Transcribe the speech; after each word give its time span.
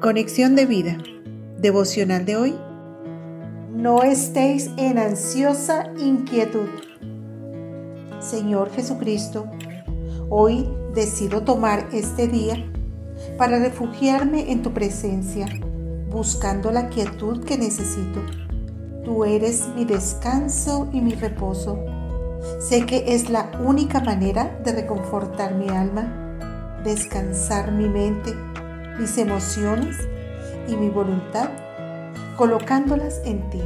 Conexión 0.00 0.56
de 0.56 0.64
vida. 0.64 0.96
Devocional 1.58 2.24
de 2.24 2.34
hoy. 2.34 2.54
No 3.70 4.02
estéis 4.02 4.70
en 4.78 4.96
ansiosa 4.96 5.92
inquietud. 5.98 6.70
Señor 8.18 8.70
Jesucristo, 8.70 9.44
hoy 10.30 10.66
decido 10.94 11.42
tomar 11.42 11.86
este 11.92 12.28
día 12.28 12.72
para 13.36 13.58
refugiarme 13.58 14.50
en 14.50 14.62
tu 14.62 14.72
presencia, 14.72 15.46
buscando 16.08 16.70
la 16.70 16.88
quietud 16.88 17.44
que 17.44 17.58
necesito. 17.58 18.22
Tú 19.04 19.26
eres 19.26 19.68
mi 19.76 19.84
descanso 19.84 20.88
y 20.94 21.02
mi 21.02 21.12
reposo. 21.12 21.78
Sé 22.58 22.86
que 22.86 23.04
es 23.14 23.28
la 23.28 23.50
única 23.62 24.00
manera 24.00 24.62
de 24.64 24.72
reconfortar 24.72 25.56
mi 25.56 25.68
alma, 25.68 26.80
descansar 26.84 27.70
mi 27.70 27.86
mente 27.86 28.34
mis 29.00 29.16
emociones 29.16 29.96
y 30.68 30.76
mi 30.76 30.90
voluntad, 30.90 31.48
colocándolas 32.36 33.22
en 33.24 33.48
ti, 33.48 33.62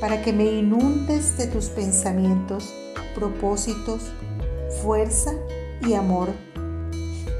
para 0.00 0.22
que 0.22 0.32
me 0.32 0.44
inundes 0.44 1.36
de 1.36 1.48
tus 1.48 1.66
pensamientos, 1.66 2.72
propósitos, 3.14 4.12
fuerza 4.80 5.32
y 5.82 5.94
amor. 5.94 6.28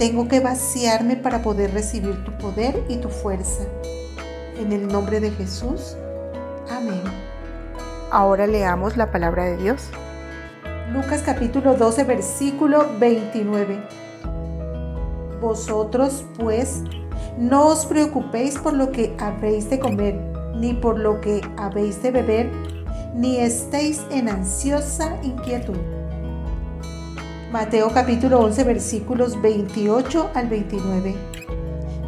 Tengo 0.01 0.27
que 0.27 0.41
vaciarme 0.41 1.17
para 1.17 1.43
poder 1.43 1.73
recibir 1.73 2.25
tu 2.25 2.37
poder 2.39 2.85
y 2.89 2.97
tu 2.97 3.09
fuerza. 3.09 3.63
En 4.57 4.73
el 4.73 4.89
nombre 4.89 5.21
de 5.21 5.31
Jesús. 5.31 5.97
Amén. 6.69 7.03
Ahora 8.11 8.49
leamos 8.49 8.97
la 8.97 9.13
palabra 9.13 9.45
de 9.45 9.57
Dios. 9.59 9.91
Lucas 10.93 11.23
capítulo 11.25 11.75
12, 11.75 12.03
versículo 12.03 12.99
29. 12.99 13.79
Vosotros 15.41 16.25
pues 16.37 16.83
no 17.39 17.69
os 17.69 17.87
preocupéis 17.87 18.59
por 18.59 18.73
lo 18.73 18.91
que 18.91 19.15
habéis 19.21 19.71
de 19.71 19.79
comer, 19.79 20.19
ni 20.57 20.75
por 20.75 20.99
lo 20.99 21.21
que 21.21 21.41
habéis 21.57 22.03
de 22.03 22.11
beber, 22.11 22.51
ni 23.15 23.37
estéis 23.37 24.03
en 24.11 24.29
ansiosa 24.29 25.17
inquietud. 25.23 25.77
Mateo 27.53 27.93
capítulo 27.95 28.41
11 28.41 28.65
versículos 28.65 29.41
28 29.41 30.31
al 30.35 30.49
29. 30.49 31.15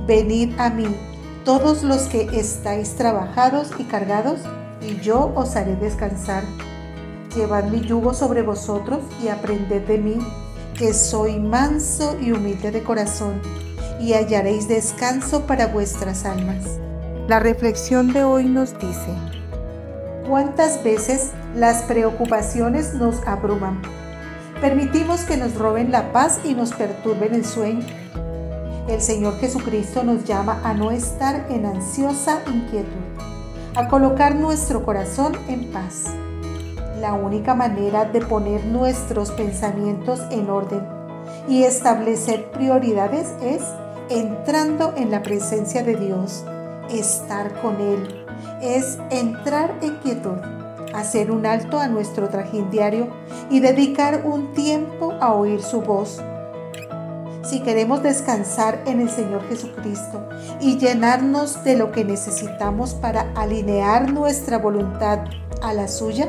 Venid 0.07 0.59
a 0.59 0.69
mí, 0.69 0.89
todos 1.45 1.85
los 1.85 2.03
que 2.03 2.23
estáis 2.33 2.97
trabajados 2.97 3.71
y 3.79 3.85
cargados, 3.85 4.41
y 4.83 4.99
yo 5.01 5.33
os 5.37 5.55
haré 5.55 5.77
descansar. 5.77 6.43
Llevad 7.37 7.71
mi 7.71 7.81
yugo 7.83 8.15
sobre 8.15 8.43
vosotros 8.43 8.99
y 9.23 9.29
aprended 9.29 9.87
de 9.87 9.99
mí, 9.99 10.19
que 10.75 10.93
soy 10.93 11.39
manso 11.39 12.17
y 12.21 12.33
humilde 12.33 12.73
de 12.73 12.83
corazón 12.83 13.70
y 14.01 14.15
hallaréis 14.15 14.67
descanso 14.67 15.47
para 15.47 15.67
vuestras 15.67 16.25
almas. 16.25 16.65
La 17.29 17.39
reflexión 17.39 18.13
de 18.13 18.25
hoy 18.25 18.47
nos 18.47 18.73
dice, 18.79 19.15
¿cuántas 20.27 20.83
veces 20.83 21.31
las 21.55 21.83
preocupaciones 21.83 22.95
nos 22.95 23.25
abruman? 23.27 23.81
Permitimos 24.61 25.21
que 25.21 25.37
nos 25.37 25.55
roben 25.55 25.93
la 25.93 26.13
paz 26.13 26.41
y 26.45 26.55
nos 26.55 26.73
perturben 26.73 27.35
el 27.35 27.45
sueño. 27.45 27.87
El 28.89 29.01
Señor 29.01 29.39
Jesucristo 29.39 30.03
nos 30.03 30.25
llama 30.25 30.61
a 30.65 30.75
no 30.75 30.91
estar 30.91 31.47
en 31.51 31.67
ansiosa 31.67 32.41
inquietud, 32.47 32.89
a 33.77 33.87
colocar 33.89 34.35
nuestro 34.35 34.85
corazón 34.85 35.37
en 35.49 35.71
paz. 35.71 36.07
La 37.01 37.15
única 37.15 37.55
manera 37.55 38.05
de 38.07 38.21
poner 38.21 38.65
nuestros 38.65 39.31
pensamientos 39.31 40.21
en 40.31 40.51
orden 40.51 40.85
y 41.49 41.63
establecer 41.63 42.51
prioridades 42.51 43.29
es 43.43 43.63
entrando 44.11 44.93
en 44.97 45.11
la 45.13 45.23
presencia 45.23 45.85
de 45.85 45.95
Dios, 45.95 46.45
estar 46.91 47.61
con 47.63 47.81
Él, 47.81 48.27
es 48.61 48.99
entrar 49.11 49.79
en 49.81 49.95
quietud, 49.99 50.37
hacer 50.93 51.31
un 51.31 51.47
alto 51.47 51.79
a 51.79 51.87
nuestro 51.87 52.29
trajín 52.29 52.71
diario 52.71 53.09
y 53.51 53.61
dedicar 53.61 54.23
un 54.25 54.53
tiempo 54.53 55.15
a 55.21 55.33
oír 55.33 55.63
su 55.63 55.81
voz. 55.81 56.21
Si 57.45 57.61
queremos 57.61 58.03
descansar 58.03 58.83
en 58.85 59.01
el 59.01 59.09
Señor 59.09 59.49
Jesucristo 59.49 60.29
y 60.61 60.77
llenarnos 60.77 61.63
de 61.65 61.77
lo 61.77 61.93
que 61.93 62.05
necesitamos 62.05 62.95
para 62.95 63.33
alinear 63.35 64.13
nuestra 64.13 64.59
voluntad 64.59 65.21
a 65.63 65.73
la 65.73 65.87
suya, 65.87 66.29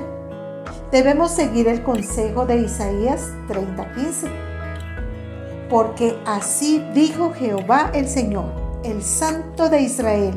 debemos 0.92 1.32
seguir 1.32 1.68
el 1.68 1.84
consejo 1.84 2.46
de 2.46 2.58
Isaías 2.58 3.22
30:15 3.48 4.51
porque 5.72 6.18
así 6.26 6.84
dijo 6.94 7.32
Jehová 7.32 7.92
el 7.94 8.10
Señor, 8.10 8.52
el 8.84 9.02
Santo 9.02 9.70
de 9.70 9.82
Israel. 9.82 10.34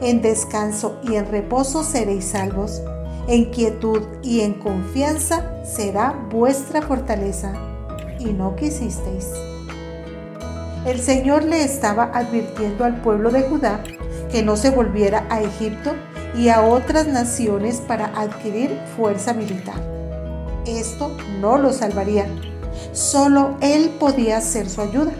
En 0.00 0.22
descanso 0.22 1.00
y 1.02 1.16
en 1.16 1.26
reposo 1.26 1.82
seréis 1.82 2.26
salvos, 2.26 2.80
en 3.26 3.46
quietud 3.46 4.02
y 4.22 4.42
en 4.42 4.54
confianza 4.54 5.64
será 5.64 6.12
vuestra 6.30 6.80
fortaleza. 6.80 7.52
Y 8.20 8.26
no 8.26 8.54
quisisteis. 8.54 9.32
El 10.86 11.00
Señor 11.00 11.42
le 11.42 11.64
estaba 11.64 12.12
advirtiendo 12.14 12.84
al 12.84 13.02
pueblo 13.02 13.30
de 13.30 13.42
Judá 13.42 13.82
que 14.30 14.44
no 14.44 14.56
se 14.56 14.70
volviera 14.70 15.26
a 15.28 15.42
Egipto 15.42 15.90
y 16.36 16.50
a 16.50 16.62
otras 16.62 17.08
naciones 17.08 17.80
para 17.80 18.06
adquirir 18.18 18.78
fuerza 18.96 19.34
militar. 19.34 19.80
Esto 20.66 21.10
no 21.40 21.58
lo 21.58 21.72
salvaría 21.72 22.28
Solo 22.92 23.56
Él 23.60 23.90
podía 23.98 24.40
ser 24.40 24.68
su 24.68 24.80
ayuda. 24.80 25.12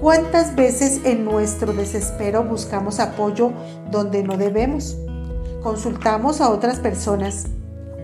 ¿Cuántas 0.00 0.54
veces 0.54 1.00
en 1.04 1.24
nuestro 1.24 1.72
desespero 1.72 2.44
buscamos 2.44 3.00
apoyo 3.00 3.52
donde 3.90 4.22
no 4.22 4.36
debemos? 4.36 4.96
Consultamos 5.62 6.40
a 6.40 6.50
otras 6.50 6.78
personas, 6.78 7.46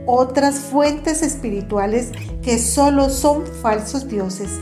otras 0.07 0.57
fuentes 0.57 1.23
espirituales 1.23 2.11
que 2.43 2.59
solo 2.59 3.09
son 3.11 3.47
falsos 3.47 4.09
dioses. 4.09 4.59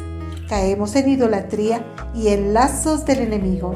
Caemos 0.49 0.97
en 0.97 1.09
idolatría 1.09 1.85
y 2.15 2.29
en 2.29 2.53
lazos 2.53 3.05
del 3.05 3.21
enemigo, 3.21 3.75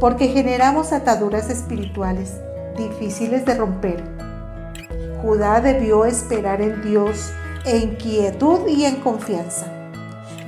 porque 0.00 0.28
generamos 0.28 0.92
ataduras 0.92 1.50
espirituales 1.50 2.32
difíciles 2.76 3.44
de 3.44 3.54
romper. 3.54 4.02
Judá 5.22 5.60
debió 5.60 6.04
esperar 6.04 6.60
en 6.60 6.82
Dios 6.82 7.32
en 7.64 7.96
quietud 7.96 8.68
y 8.68 8.84
en 8.84 8.96
confianza. 8.96 9.66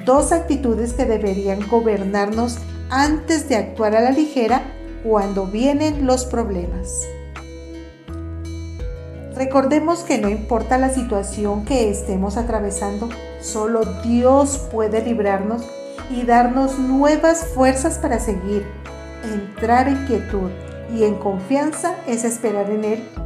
Dos 0.05 0.33
actitudes 0.33 0.93
que 0.93 1.05
deberían 1.05 1.67
gobernarnos 1.69 2.59
antes 2.91 3.49
de 3.49 3.57
actuar 3.57 3.97
a 3.97 4.01
la 4.01 4.11
ligera 4.11 4.63
cuando 5.03 5.47
vienen 5.47 6.07
los 6.07 6.25
problemas. 6.25 7.03
Recordemos 9.35 10.01
que 10.01 10.19
no 10.19 10.31
importa 10.31 10.79
la 10.79 10.91
situación 10.91 11.65
que 11.65 11.91
estemos 11.91 12.37
atravesando, 12.37 13.09
solo 13.41 13.85
Dios 14.03 14.67
puede 14.73 15.03
librarnos 15.03 15.63
y 16.11 16.23
darnos 16.23 16.79
nuevas 16.79 17.47
fuerzas 17.49 17.99
para 17.99 18.19
seguir. 18.19 18.67
Entrar 19.25 19.89
en 19.89 20.07
quietud 20.07 20.51
y 20.95 21.05
en 21.05 21.17
confianza 21.17 21.97
es 22.07 22.25
esperar 22.25 22.71
en 22.71 22.85
Él 22.85 23.26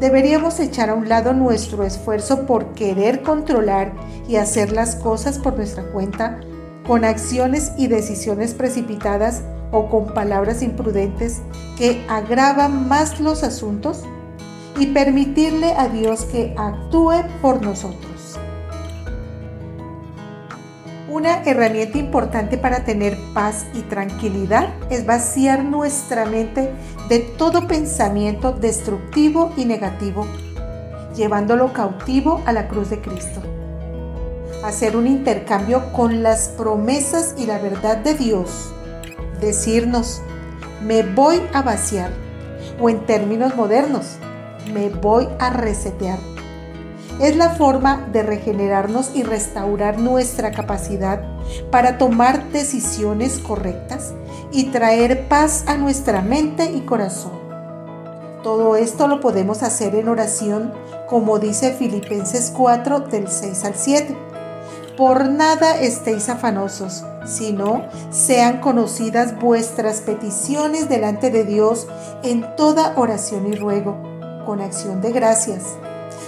Deberíamos 0.00 0.58
echar 0.60 0.90
a 0.90 0.94
un 0.94 1.08
lado 1.08 1.32
nuestro 1.32 1.84
esfuerzo 1.84 2.46
por 2.46 2.74
querer 2.74 3.22
controlar 3.22 3.92
y 4.28 4.36
hacer 4.36 4.72
las 4.72 4.96
cosas 4.96 5.38
por 5.38 5.56
nuestra 5.56 5.84
cuenta, 5.92 6.40
con 6.86 7.04
acciones 7.04 7.72
y 7.78 7.86
decisiones 7.86 8.54
precipitadas 8.54 9.42
o 9.70 9.88
con 9.88 10.12
palabras 10.12 10.62
imprudentes 10.62 11.40
que 11.78 12.04
agravan 12.08 12.88
más 12.88 13.20
los 13.20 13.42
asuntos 13.42 14.02
y 14.78 14.86
permitirle 14.86 15.72
a 15.74 15.88
Dios 15.88 16.24
que 16.24 16.54
actúe 16.58 17.22
por 17.40 17.62
nosotros. 17.62 18.13
Una 21.14 21.44
herramienta 21.44 21.96
importante 21.96 22.58
para 22.58 22.84
tener 22.84 23.16
paz 23.34 23.66
y 23.72 23.82
tranquilidad 23.82 24.70
es 24.90 25.06
vaciar 25.06 25.62
nuestra 25.62 26.24
mente 26.24 26.72
de 27.08 27.20
todo 27.20 27.68
pensamiento 27.68 28.50
destructivo 28.50 29.52
y 29.56 29.64
negativo, 29.64 30.26
llevándolo 31.14 31.72
cautivo 31.72 32.42
a 32.46 32.52
la 32.52 32.66
cruz 32.66 32.90
de 32.90 33.00
Cristo. 33.00 33.40
Hacer 34.64 34.96
un 34.96 35.06
intercambio 35.06 35.92
con 35.92 36.24
las 36.24 36.48
promesas 36.48 37.36
y 37.38 37.46
la 37.46 37.60
verdad 37.60 37.98
de 37.98 38.14
Dios. 38.14 38.74
Decirnos, 39.40 40.20
me 40.84 41.04
voy 41.04 41.40
a 41.52 41.62
vaciar. 41.62 42.10
O 42.80 42.90
en 42.90 43.06
términos 43.06 43.54
modernos, 43.54 44.16
me 44.72 44.88
voy 44.88 45.28
a 45.38 45.50
resetear 45.50 46.33
es 47.20 47.36
la 47.36 47.50
forma 47.50 48.06
de 48.12 48.22
regenerarnos 48.22 49.12
y 49.14 49.22
restaurar 49.22 49.98
nuestra 49.98 50.50
capacidad 50.50 51.22
para 51.70 51.98
tomar 51.98 52.50
decisiones 52.50 53.38
correctas 53.38 54.12
y 54.52 54.64
traer 54.64 55.28
paz 55.28 55.64
a 55.66 55.76
nuestra 55.76 56.22
mente 56.22 56.70
y 56.72 56.80
corazón. 56.80 57.32
Todo 58.42 58.76
esto 58.76 59.08
lo 59.08 59.20
podemos 59.20 59.62
hacer 59.62 59.94
en 59.94 60.08
oración, 60.08 60.72
como 61.08 61.38
dice 61.38 61.72
Filipenses 61.72 62.52
4 62.54 63.00
del 63.00 63.28
6 63.28 63.64
al 63.64 63.74
7. 63.74 64.16
por 64.96 65.28
nada 65.28 65.80
estéis 65.80 66.28
afanosos, 66.28 67.04
sino 67.26 67.82
sean 68.10 68.60
conocidas 68.60 69.36
vuestras 69.40 70.02
peticiones 70.02 70.88
delante 70.88 71.30
de 71.30 71.42
Dios 71.42 71.88
en 72.22 72.54
toda 72.54 72.92
oración 72.96 73.52
y 73.52 73.56
ruego, 73.56 73.96
con 74.46 74.60
acción 74.60 75.00
de 75.00 75.10
gracias. 75.10 75.62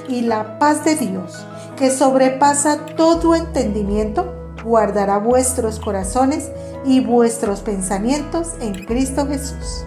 Y 0.08 0.22
la 0.22 0.58
paz 0.58 0.84
de 0.84 0.94
Dios, 0.94 1.44
que 1.76 1.90
sobrepasa 1.90 2.86
todo 2.96 3.34
entendimiento, 3.34 4.32
guardará 4.64 5.18
vuestros 5.18 5.80
corazones 5.80 6.50
y 6.84 7.00
vuestros 7.00 7.60
pensamientos 7.60 8.54
en 8.60 8.84
Cristo 8.84 9.26
Jesús. 9.26 9.84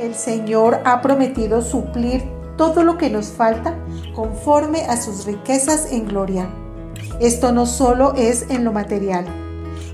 El 0.00 0.14
Señor 0.14 0.80
ha 0.84 1.00
prometido 1.02 1.62
suplir 1.62 2.22
todo 2.56 2.84
lo 2.84 2.98
que 2.98 3.10
nos 3.10 3.28
falta 3.28 3.74
conforme 4.14 4.82
a 4.82 4.96
sus 4.96 5.26
riquezas 5.26 5.92
en 5.92 6.06
gloria. 6.06 6.48
Esto 7.20 7.52
no 7.52 7.66
solo 7.66 8.14
es 8.14 8.46
en 8.50 8.64
lo 8.64 8.72
material. 8.72 9.24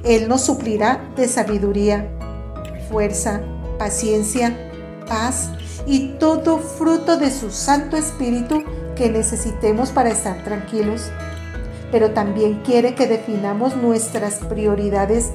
Él 0.05 0.29
nos 0.29 0.43
suplirá 0.43 1.01
de 1.17 1.29
sabiduría, 1.29 2.11
fuerza, 2.91 3.41
paciencia, 3.79 4.55
paz 5.09 5.51
y 5.87 6.15
todo 6.19 6.59
fruto 6.59 7.17
de 7.17 7.31
su 7.31 7.51
Santo 7.51 7.97
Espíritu 7.97 8.65
que 8.97 9.11
necesitemos 9.11 9.91
para 9.91 10.11
estar 10.11 10.45
tranquilos. 10.45 11.11
Pero 11.91 12.11
también 12.11 12.63
quiere 12.65 12.95
que 12.95 13.07
definamos 13.07 13.77
nuestras 13.77 14.37
prioridades 14.37 15.31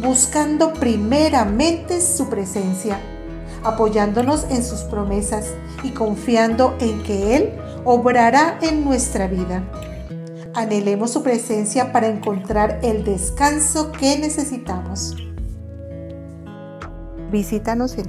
buscando 0.00 0.72
primeramente 0.72 2.00
su 2.00 2.28
presencia 2.28 2.98
apoyándonos 3.64 4.46
en 4.50 4.64
sus 4.64 4.80
promesas 4.80 5.54
y 5.82 5.90
confiando 5.90 6.76
en 6.80 7.02
que 7.02 7.36
Él 7.36 7.52
obrará 7.84 8.58
en 8.62 8.84
nuestra 8.84 9.26
vida. 9.26 9.62
Anhelemos 10.54 11.12
su 11.12 11.22
presencia 11.22 11.92
para 11.92 12.08
encontrar 12.08 12.80
el 12.82 13.04
descanso 13.04 13.92
que 13.92 14.18
necesitamos. 14.18 15.16
Visítanos 17.30 17.96
en 17.96 18.08